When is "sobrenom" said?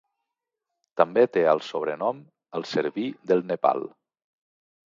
1.67-2.23